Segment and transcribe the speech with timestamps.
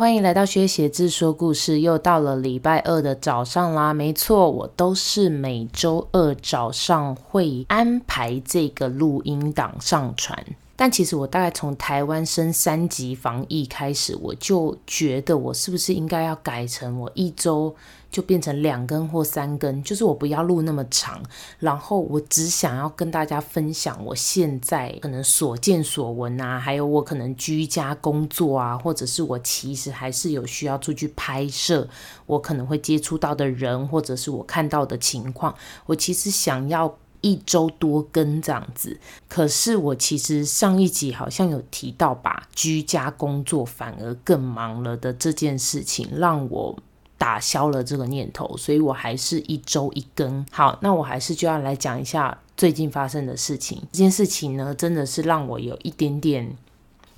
[0.00, 1.80] 欢迎来到学写字说故事。
[1.80, 10.42] 又到了礼拜二的早上啦，没错，我都是每周二早上会安排这个录音档上传。
[10.80, 17.76] 但其实我大概从台湾升三级防疫开始，我就觉得我是不是应该要改成我一周
[18.10, 21.22] 就变成两更或三更，就是我不要录那么长，
[21.58, 31.86] 然后我只想要跟大家分享我现在可能所见所闻啊，还有我可能居家工作啊，或者是我其实还是有需要出去拍摄，
[32.24, 35.54] 我可能会接触到的人，或者是我看到的情况，
[35.84, 36.96] 我其实想要。
[37.20, 38.98] 一周多更这样子，
[39.28, 46.76] 可是我其实上一集好像有提到吧，居家工作反而更忙了的这件事情，让我
[47.18, 50.44] 打消了这个念头，所以我还是一周一更。
[50.50, 53.82] 好，那我还是就要来讲一下最近发生的事情。
[53.92, 56.56] 这件事情呢，真的是让我有一点点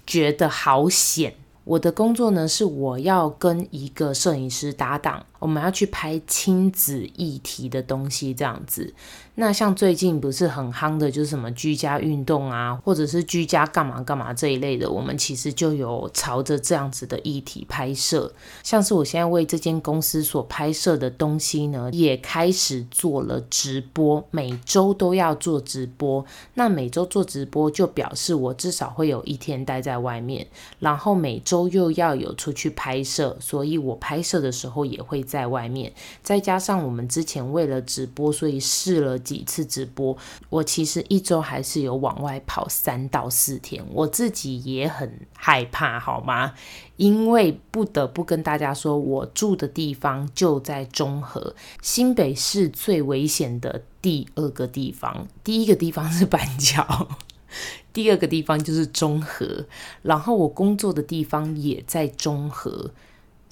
[0.07, 1.35] 觉得好险。
[1.65, 8.95] 我的工作呢，是我要跟一个摄影师搭档，我们要去拍亲子议题的东西，这样子。
[9.35, 18.33] 那像最近不是很夯的，就是什么居家运动啊，或者是居家干嘛干嘛这一类的，我们其实就有朝着这样子的议题拍摄。
[18.63, 26.25] 像是我现在为这间公司所拍摄的东西呢，也开始做了直播，每周都要做直播。
[26.55, 30.47] 那每周做直播就表示我至少会有一天待在外面，
[30.79, 35.91] 然后每周又要有出去拍摄，所以我拍摄的时候也会在外面。
[36.23, 39.19] 再加上我们之前为了直播，所以试了。
[39.23, 40.15] 几次直播，
[40.51, 46.53] 我其实一周还是有往外跑三到四天，我自己也很害怕，好吗？
[46.97, 57.09] 因为不得不跟大家说，我住的地方就在中和，新北市最危险的第二个地方，第一个地方是板桥，
[57.95, 59.65] 第二个地方就是中和，
[60.03, 62.91] 然后我工作的地方也在中和。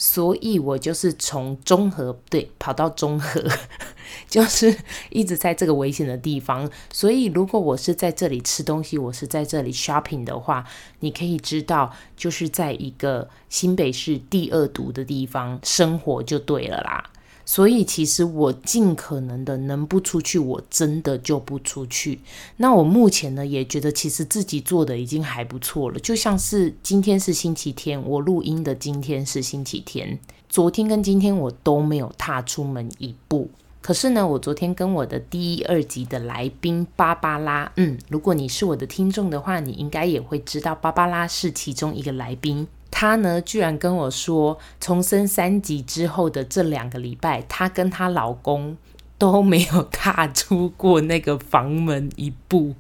[0.03, 3.45] 所以我就是从中和对跑到中和，
[4.31, 4.75] 就是
[5.11, 6.71] 一直在这个危险的地方。
[6.91, 10.65] 所以如果我是在这里吃东西，我是在这里 shopping 的话，
[11.01, 17.11] 你可以知道，就是在一个新北市第二毒的地方生活就对了啦。
[17.51, 22.21] 所以其实我尽可能的能不出去，我真的就不出去。
[22.59, 25.99] 那我目前呢，也觉得其实自己做的已经还不错了。
[25.99, 30.17] 就像是今天是星期天，我录音的今天是星期天，
[30.49, 33.51] 昨天跟今天我都没有踏出门一步。
[33.81, 42.69] 可是呢，我昨天跟我的第一、二集的来宾芭芭拉，嗯，如果你是我的听众的话，你应该也会知道芭芭拉是其中一个来宾。
[42.91, 48.77] 她呢，居然跟我说，从升三级之后的这两个礼拜，她跟她老公
[49.17, 52.75] 都没有踏出过那个房门一步。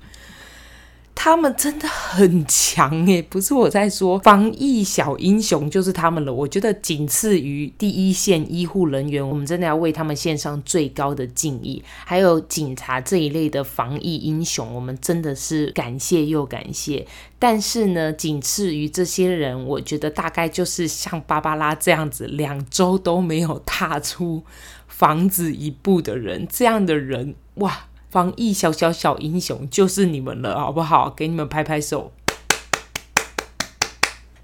[1.22, 6.32] 他们真的很强耶， 不是我在说，防疫小英雄就是他们了。
[6.32, 11.84] 我觉得仅次于第一线医护人员，我们真的要为他们献上最高的敬意。
[12.06, 17.06] 还有警察这一类的防疫英雄，我们真的是感谢又感谢。
[17.38, 24.42] 但是呢，仅次于这些人，我觉得大概就是像芭芭拉这样子，两周都没有踏出
[24.88, 27.89] 房子一步的人，这样的人，哇！
[28.10, 31.08] 防疫小小小英雄就是你们了，好不好？
[31.08, 32.10] 给你们拍拍手，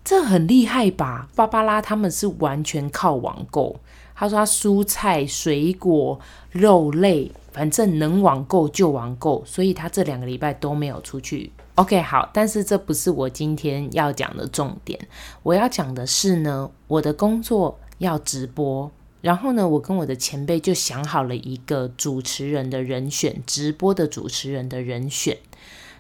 [0.05, 1.29] 这很厉害吧？
[1.35, 3.81] 芭芭拉他们是完全靠网购。
[4.15, 6.21] 他说他蔬菜、水果、
[6.53, 11.53] 肉类，反正能网购就网购，所以他这两个礼拜都没有出去。
[11.75, 14.99] OK，好，但是这不是我今天要讲的重点。
[15.43, 18.91] 我要讲的是呢，我的工作要直播。
[19.27, 25.39] 然后呢，我跟我的前辈就想好了一个主持人的人选，直播的主持人的人选。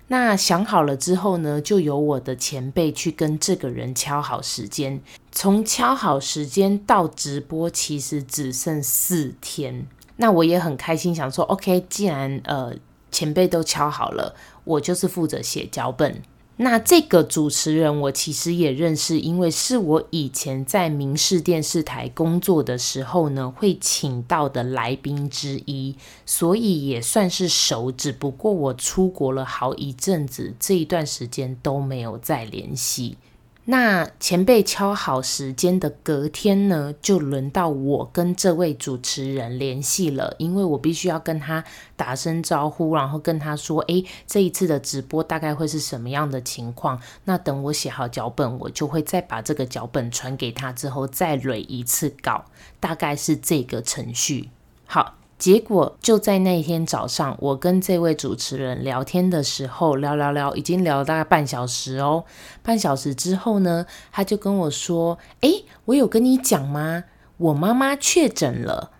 [0.06, 5.00] 那想好了之后呢，就由我的前辈去跟这个人敲好时间。
[5.32, 9.88] 从敲好时间到直播，其实只剩四天。
[10.18, 12.72] 那我也很开心，想说，OK，既然呃
[13.10, 16.22] 前辈都敲好了，我就是负责写脚本。
[16.58, 25.94] 那这个主持人我其实也认识，因为是我以前在民视电视台工作的时候呢，会请到的来宾之一，
[26.24, 27.92] 所以也算是熟。
[27.92, 33.18] 只不过我出国了好一阵子，这一段时间都没有再联系。
[33.68, 41.64] 那前辈敲好时间的隔天呢，就轮到我跟这位主持人联系了，因为我必须要跟他
[41.96, 52.44] 打声招呼，然后跟他说：“诶，这一次的直播大概会是什么样的情况？”那等我写好脚本，我就会再把这个脚本传给他，之后再捋一次稿，
[52.78, 54.50] 大概是这个程序。
[54.86, 62.24] 好，结果就在那天早上，我跟这位主持人聊天的时候，聊聊聊，已经聊了大概半小时哦。
[62.62, 67.04] 半小时之后呢，他就跟我说：“诶，我有跟你讲吗？
[67.36, 68.92] 我妈妈确诊了。”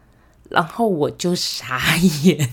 [0.50, 2.50] 然后我就傻眼。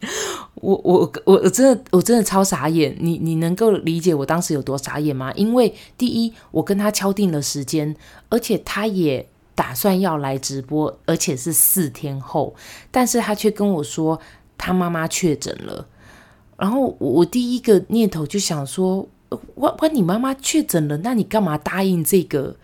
[0.54, 5.32] 我我我真的我真的超傻眼，你你能够理解我当时有多傻眼吗？
[5.34, 7.94] 因为第一，我跟他敲定了时间，
[8.28, 12.54] 而且他也打算要来直播，而且是四天后，
[12.90, 14.20] 但是他却跟我说
[14.56, 15.86] 他妈妈确诊了，
[16.56, 19.08] 然后我第一个念头就想说，
[19.56, 22.56] 万万你妈妈确诊了，那你干嘛答应这个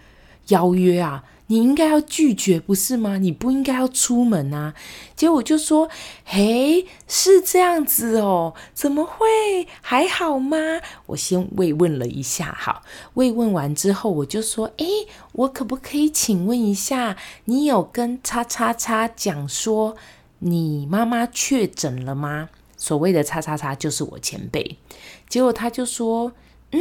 [0.49, 1.25] 邀约啊？
[1.49, 3.17] 你应该要拒绝，不是吗？
[3.17, 4.75] 你不应该要出门啊！
[5.17, 5.89] 结果就说
[6.25, 9.67] ：“嘿，是这样子哦，怎么会？
[9.81, 10.59] 还好吗？”
[11.07, 12.83] 我先慰问了一下，好，
[13.15, 14.87] 慰问完之后，我就说：“诶，
[15.33, 17.17] 我可不可以请问一下，
[17.47, 19.97] 你有跟叉叉叉讲说
[20.41, 24.77] 你妈妈确诊了吗？”所谓的叉叉叉就是我前辈。
[25.31, 26.33] 结果他就说
[26.73, 26.81] ：“嗯，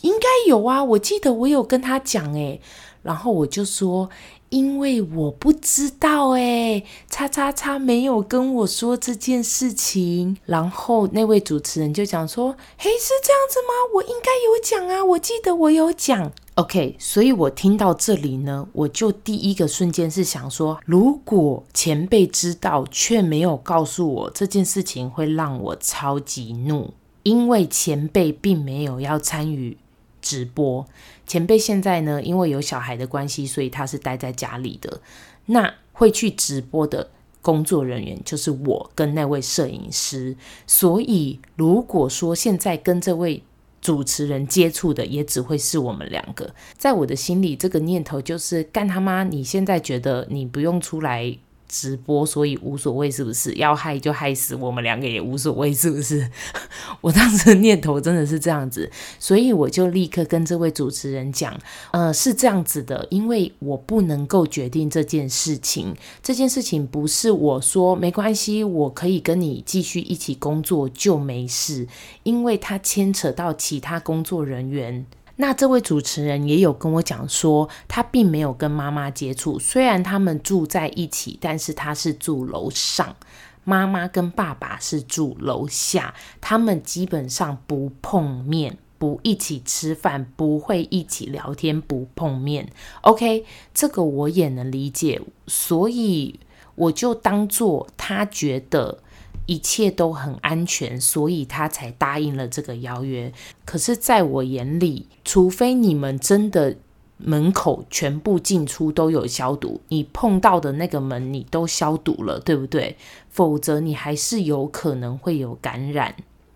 [0.00, 2.62] 应该有啊，我记得我有跟他讲，诶。”
[3.02, 4.08] 然后我就说，
[4.48, 10.36] 因为我不知道诶，叉叉叉没有跟我说这件事情。
[10.46, 13.74] 然后那位主持人就讲说，嘿，是这样子吗？
[13.94, 16.32] 我应该有讲啊，我记得我有讲。
[16.56, 29.78] OK，所以我听到这里呢，我就第一个瞬间是想说，如果前辈知道却没有告诉我这件事情，会让我超级怒，因为前辈并没有要参与
[30.22, 30.86] 直播。
[31.26, 35.02] 前辈现在呢，因为有小孩的关系，所以他是待在家里的。
[35.46, 37.10] 那会去直播的
[37.42, 40.34] 工作人员就是我跟那位摄影师。
[40.66, 43.42] 所以如果说现在跟这位
[43.80, 46.54] 主持人接触的，也只会是我们两个。
[46.78, 49.24] 在我的心里，这个念头就是干他妈！
[49.24, 51.36] 你现在觉得你不用出来
[51.72, 53.54] 直播，所以无所谓，是不是？
[53.54, 56.30] 要害就害死我们两个也无所谓，是不是？
[57.00, 61.58] 我当时念头真的是这样子，所以我就立刻跟这位主持人讲，
[61.92, 71.88] 呃，是这样子的，因为我不能够决定这件事情，这件事情不是我说没关系，我可以跟你继续一起工作就没事，
[72.24, 75.06] 因为它牵扯到其他工作人员。
[75.36, 83.16] 那这位主持人也有跟我讲说，他并没有跟妈妈接触，虽然他们住在一起，但是他是住楼上，
[83.64, 92.70] 妈妈跟爸爸是住楼下，他们基本上不碰面，不一起吃饭，不会一起聊天，不碰面。
[93.00, 96.38] OK，这个我也能理解，所以
[96.74, 98.98] 我就当做他觉得。
[99.46, 103.32] 一切都很安全，所以他才答应了这个邀约。
[103.64, 106.76] 可是，在我眼里，除非你们真的
[107.18, 112.96] 门口全部进出都有消毒，你碰到的那个门你都消毒了，对不对？
[113.28, 116.14] 否则你还是有可能会有感染。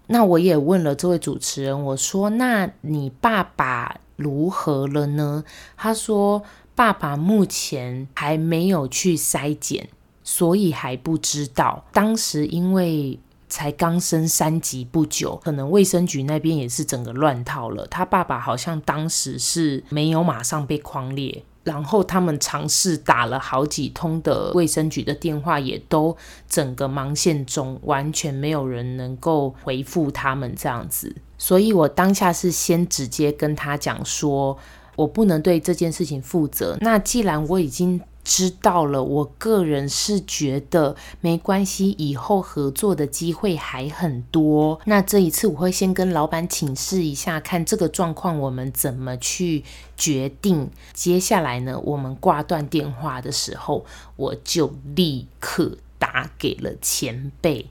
[0.09, 5.43] 那我也问了这位主持人，我说：“那你爸爸如何了呢？”
[5.77, 6.44] 他说
[6.77, 9.88] ：“爸爸目前还没有去筛检。”
[10.28, 13.17] 所以还不知道，当时因为
[13.49, 17.87] 才刚升三级不久，可能卫生局那边也是整个乱套了。
[17.87, 26.16] 他爸爸好像当时是没有马上被框列，然后他们尝试打了好几通的卫生局的电话，也都
[26.49, 31.14] 整个忙线中，完全没有人能够回复他们这样子。
[31.38, 34.59] 所以我当下是先直接跟他讲说，
[34.97, 36.76] 我不能对这件事情负责。
[36.80, 44.80] 那既然我已经知道了，我个人是觉得没关系，以后合作的机会还很多。
[44.87, 49.62] 那这一次我会先跟老板请示一下，看这个状况我们怎么去
[49.97, 50.68] 决定。
[50.92, 57.71] 接下来呢，我们挂断电话的时候，我就立刻打给了前辈，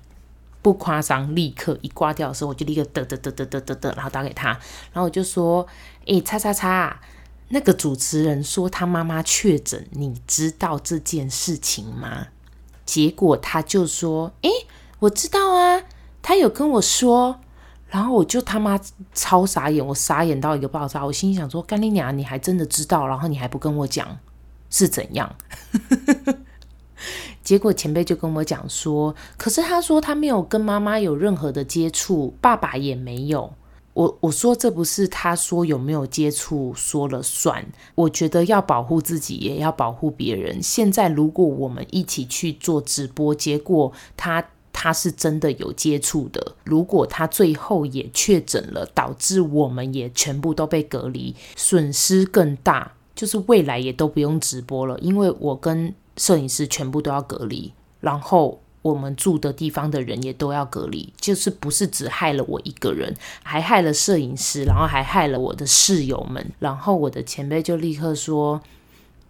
[0.61, 4.51] 不夸张，立刻一挂掉的时候，我就立刻嘚嘚嘚嘚嘚嘚嘚，然后打给他，
[4.93, 5.67] 然后我就说
[6.07, 6.97] ：“诶，叉叉叉。”
[7.49, 12.27] 那个主持人说他妈妈确诊，你知道这件事情吗？
[12.85, 14.49] 结果他就说：“诶，
[14.99, 15.83] 我知道啊，
[16.21, 17.39] 他有跟我说。”
[17.87, 18.77] 然后我就他妈
[19.13, 21.05] 超傻眼，我傻眼到一个爆炸。
[21.05, 24.17] 我心想说：“干你娘，你还真的知道，然后你还不跟我讲
[24.69, 25.33] 是怎样？”
[27.43, 33.53] 结果前辈就跟我讲说：“可是他说他没有跟妈妈有任何的接触，爸爸也没有。”
[33.95, 40.61] 我我说这不是他说有没有接触说了算，我觉得要保护自己也要保护别人。
[40.61, 57.71] 现在如果我们一起去做直播，结果他他是真的有接触的，如果他最后也确诊了，导致我们也全部都被隔离，损失更大，就是未来也都不用直播了，因为我跟摄影师全部都要隔离。
[58.01, 66.51] 然后我们住的地方的人也都要隔离，就是不是只害了我一个人，还害了摄影师，然后还害了我的室友们。
[66.59, 68.61] 然后我的前辈就立刻说。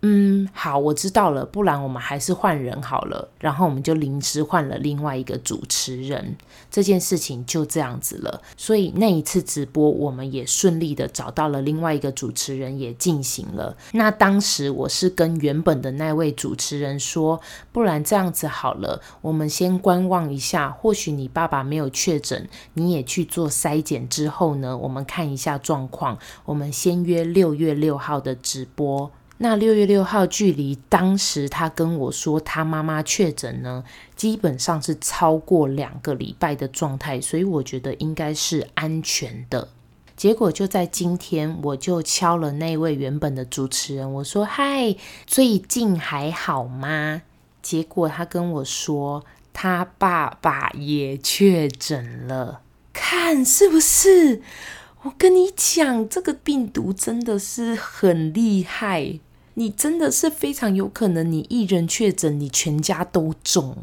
[0.08, 1.44] 嗯，好，我知道了。
[1.44, 3.28] 不然我们还是换人好了。
[3.40, 6.36] 然后我们就临时换了另外一个主持人，
[6.70, 8.40] 这件事情就这样子了。
[8.56, 13.76] 所以那一次直播，我们也顺利的找到了另外一个主持人，也进行了。
[13.94, 26.20] 那当时我是跟原本的那位主持人说，不然这样子好了，我们先观望一下，或许你爸爸没有确诊，你也去做筛检之后呢，我们看一下状况。
[26.46, 29.10] 我们先约六月六号的直播。
[29.38, 33.84] 那六月六号距离当时他跟我说他妈妈确诊呢，
[34.16, 39.68] 基本上是超过两个礼拜的状态，所以我觉得应该是安全的。
[40.16, 44.96] 结果就在今天，我就敲了那位原本的主持人，我说：“嗨，
[45.28, 47.24] 最近还好吗？”
[47.62, 52.62] 结果他跟我说他爸爸也确诊了，
[52.94, 54.42] 看是不是？
[55.02, 59.20] 我跟你讲，这个病毒真的是很厉害。
[59.56, 63.76] 你真的是非常有可能，你一人确诊，你全家都中。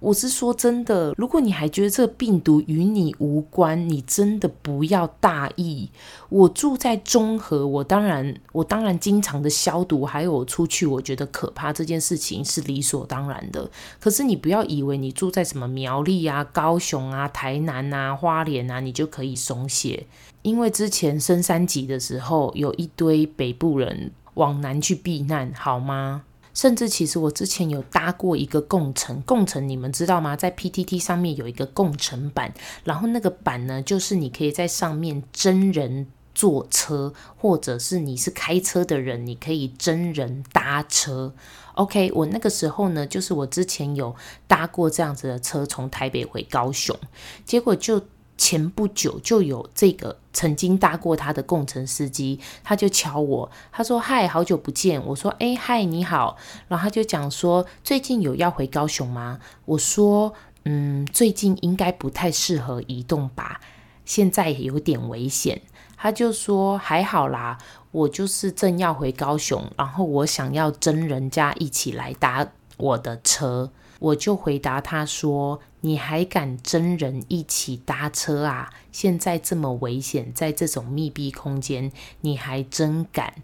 [0.00, 5.88] 我是说真的，如果你还觉得这个病毒与你无关，你真的不要大意。
[6.28, 13.70] 我住在中和，我当然我当然经常的消毒，还有我出去，我觉得可怕这件事情是理所当然的。
[13.98, 20.06] 可是你不要以为你住在什么苗栗啊、高雄啊、台南啊、花莲啊，你就可以松懈，
[20.42, 24.12] 因为之前升三级的时候，有一堆北部人。
[24.34, 26.24] 往南去避难好吗？
[26.52, 30.36] 甚至其实我之前有搭过一个共乘，共乘你们知道吗？
[30.36, 41.34] 在 PTT 上面有一个共乘版，然后那个版呢，就是你可以在上面真人坐车，或者是你是开车的人，你可以真人搭车。
[41.74, 44.14] OK，我那个时候呢，就是我之前有
[44.46, 46.96] 搭过这样子的车，从台北回高雄，
[47.44, 48.00] 结果就。
[48.36, 56.36] 前不久就有这个曾经搭过他的共乘司机，他就敲我，他说：“嗨，好久不见。”我说：“哎，嗨，你好。”
[56.68, 60.34] 然后他就讲说：“最近有要回高雄吗？”我说
[60.66, 63.60] ：“嗯，最近应该不太适合移动吧，
[64.04, 65.62] 现在有点危险。”
[65.96, 67.56] 他就说：“还好啦，
[67.92, 78.72] 我就是正要回高雄，然后我想要真人家一起来搭我的车。”我就回答他说：“你还敢真人一起搭车啊？
[78.90, 83.34] 现在这么危险，在这种密闭空间，你还真敢？”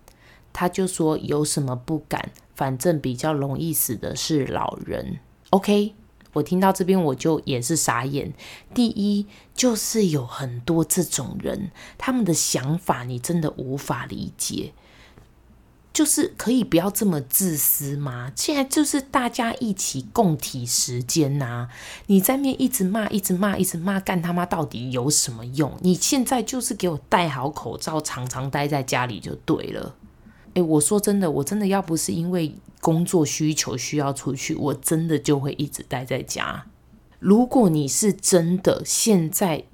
[0.51, 2.31] 他就说：“有什么不敢？
[2.55, 5.19] 反正比较容易死的是老人。
[5.51, 5.93] ”OK，
[6.33, 8.33] 我听到这边我就也是傻眼。
[8.73, 14.73] 第一，就是有很多这种人，他们的想法你真的无法理解。
[15.93, 18.31] 就是可以不要这么自私吗？
[18.37, 21.69] 现在就是大家一起共体时间呐、
[22.07, 25.77] 你在那边一直骂，一直骂，一直骂，干他妈到底有什么用？
[25.81, 29.97] 你现在就是给我戴好口罩，常常待在家里就对了。
[30.55, 36.67] 诶，我说真的，我真的要不是因为工作需求需要出去，我真的就会一直待在家。
[37.19, 39.65] 如果你是真的现在。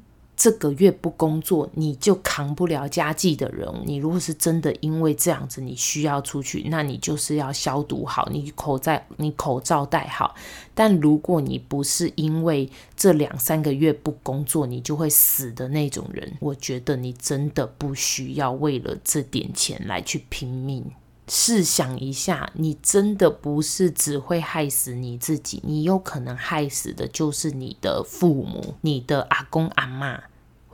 [0.46, 3.68] 这个月不工作，你就扛不了家计的人。
[3.84, 10.36] 你如果是真的因为这样子，你需要出去，那你就是要消毒好，你口罩你口罩戴好。
[10.72, 20.92] 但如果你不是因为这两三个月不工作，你就会死的那种人，我觉得你真的不需要为了这点钱来去拼命。
[21.26, 30.20] 试想一下，你真的不是只会害死你自己，你有可能害死的就是你的父母、你的阿公阿嬷。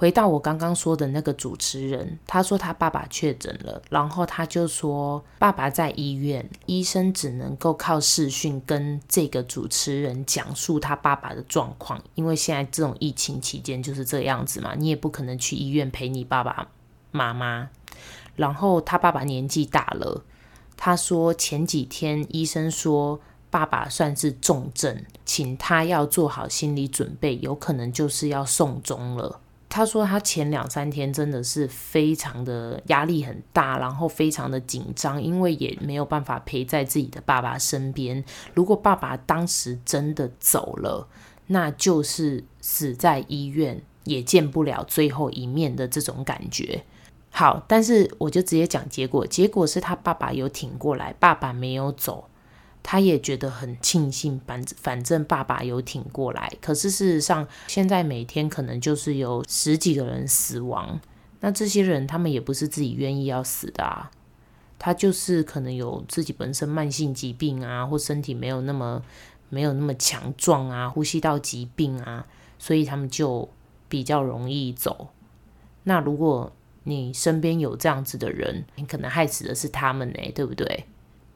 [0.03, 16.67] 回到我刚刚说的那个主持人，他说他爸爸确诊了，然后他就说爸爸在医院，医生只能够靠视讯跟这个主持人讲述他爸爸的状况，因为现在这种疫情期间就是这样子嘛，你也不可能去医院陪你爸爸
[17.13, 17.69] 妈妈，
[18.35, 20.25] 然后他爸爸年纪大了。
[20.77, 29.39] 他说前几天医生说爸爸算是重症，请他要做好心理准备，有可能就是要送终了。
[29.75, 38.23] 他说他前两三天真的是非常的压力很大，然后非常的紧张，因为也没有办法陪在自己的爸爸身边。
[38.53, 41.09] 如果爸爸当时真的走了，
[41.47, 46.85] 那就是死在医院，也见不了最后一面的这种感觉。
[47.31, 49.27] 好，但是我就直接讲结果。
[49.27, 52.29] 结果是他爸爸有挺过来，爸爸没有走，
[52.83, 54.41] 他也觉得很庆幸。
[54.47, 56.53] 反反正爸爸有挺过来。
[56.61, 61.01] 可是事实上，现在每天可能就是有十几个人死亡。
[61.41, 64.11] 那这些人他们也不是自己愿意要死的啊，
[64.79, 69.03] 他就是可能有自己本身慢性疾病啊，或身体没有那么
[69.49, 72.25] 没有那么强壮啊，呼吸道疾病啊，
[72.59, 73.49] 所以他们就
[73.89, 75.09] 比较容易走。
[75.83, 76.53] 那如果
[76.85, 80.85] 你身边有这样子的人，你可能害死的是他们呢，对不对？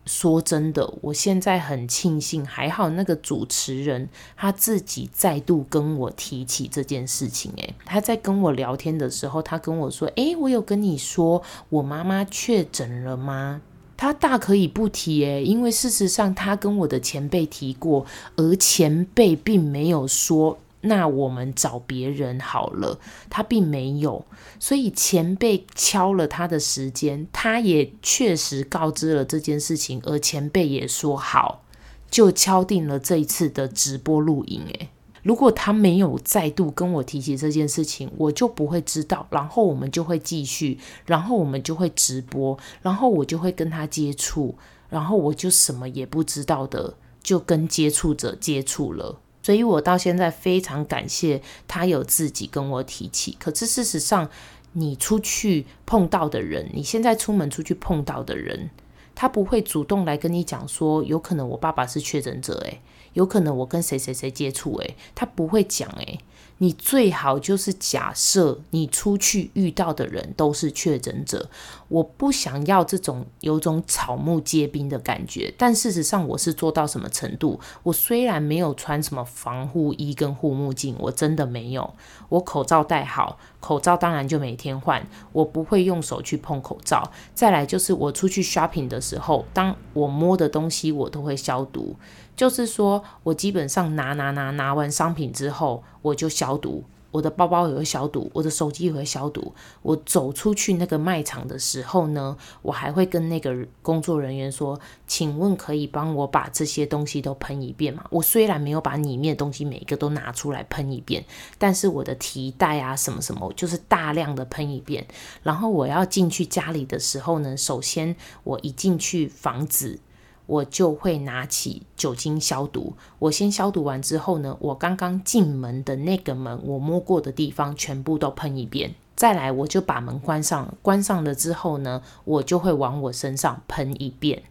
[0.06, 7.52] 说真的，我现在很庆幸，还好那个主持人他自己再度跟我提起这件事情。
[7.56, 13.60] 诶，他在跟我聊天的时候，他跟我说：“诶，我有跟你说我妈妈确诊了吗？”
[13.98, 20.58] 他大可以不提，诶，因为事实上他跟我的前辈提过，而前辈并没有说。
[20.82, 24.24] 那我们找别人好了，他并没有，
[24.60, 31.64] 所以前辈敲了他的时间，他也确实告知了这件事情，而前辈也说好，
[32.08, 34.62] 就敲定了这一次的直播录影。
[34.66, 34.90] 诶，
[35.24, 44.56] 如果他没有再度跟我提起这件事情，我就不会知道，然后我们就会继续，然后我们就会直播，然后我就会跟他接触，
[44.88, 49.18] 然后我就什么也不知道的，就跟接触者接触了。
[49.46, 53.36] 所以我到现在非常感谢他有自己跟我提起。
[53.38, 54.28] 可是事实上，
[54.72, 58.70] 你出去碰到的人，你现在出门出去碰到的人，
[59.14, 62.80] 他不会主动来跟你讲说，有可能我爸爸是确诊者，诶，
[63.12, 66.18] 有可能我跟谁谁谁接触，诶，他不会讲，诶。
[66.58, 71.50] 你最好就是假设你出去遇到的人都是确诊者，
[71.88, 75.52] 我不想要这种有种草木皆兵的感觉。
[75.58, 77.60] 但事实上，我是做到什么程度？
[77.82, 81.94] 我虽然没有穿什么防护衣跟护目镜，我真的没有。
[82.30, 85.06] 我口罩戴好，口罩当然就每天换。
[85.32, 87.12] 我不会用手去碰口罩。
[87.34, 91.94] 再来就是我出去 shopping 的时候，当我摸的东西，我都会消毒。
[92.36, 96.84] 就是说，我基本上拿拿拿拿完商品之后，我就消毒。
[97.12, 99.54] 我的包包也会消毒，我的手机也会消毒。
[99.80, 111.24] 我走出去那个卖场的时候呢，我还会跟那个工作人员说：“请问可以帮我把这些东西都喷一遍吗？”我虽然没有把里面的东西每一个都拿出来喷一遍，
[111.56, 115.06] 但是我的提袋啊什么什么，就是大量的喷一遍。
[115.42, 119.98] 然后我要进去家里的时候呢，首先我一进去房子。
[120.46, 122.94] 我就会拿起酒精消毒。
[123.18, 128.94] 我先消毒完之后呢，我刚刚进门的那个门，我摸过的地方全部都喷一遍。
[129.14, 130.74] 再来，我就把门关上。
[130.82, 134.42] 关上了之后呢，我就会往我身上喷一遍。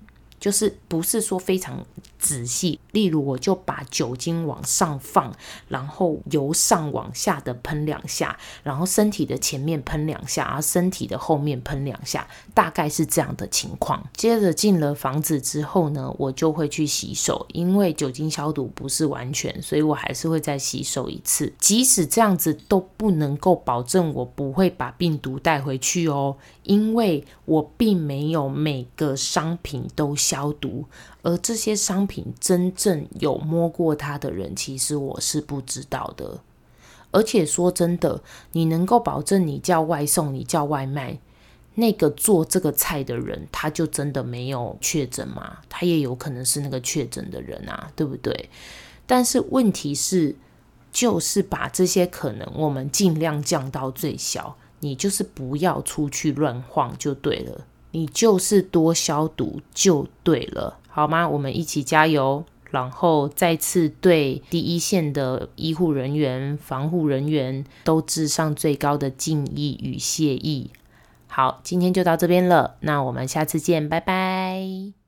[0.46, 1.84] 就是不是说非常
[2.20, 5.34] 仔细，例如我就把酒精往上放，
[5.68, 14.08] 然后由上往下的喷两下，然后身体的前面喷两下，然后身体的后面喷两下，大概是这样的情况。
[14.16, 21.52] 接着进了房子之后呢，我就会去洗手，因为酒精消毒不是完全，所以我还是会再洗手一次。
[21.58, 30.35] 即使这样子都不能够保证我不会把病毒带回去哦，因为我并没有每个商品都消。
[30.36, 30.84] 消毒，
[31.22, 36.42] 而这些商品真正有摸过它的人，其实我是不知道的。
[37.12, 38.22] 而且说真的，
[38.52, 41.18] 你能够保证你叫外送、你叫外卖，
[41.76, 45.60] 那个做这个菜的人，他就真的没有确诊吗？
[45.70, 48.50] 他也有可能是那个确诊的人啊，对不对？
[49.08, 50.36] 但是问题是，
[50.92, 54.58] 就是把这些可能，我们尽量降到最小。
[54.82, 57.66] 你就是不要出去乱晃就对了。
[57.96, 61.30] 你就是多消毒就对了，好吗？
[61.30, 70.72] 我们一起加油，然后再次对第一线的医护人员、防护人员都致上最高的敬意与谢意。
[71.28, 75.05] 好，今天就到这边了，那我们下次见，拜拜。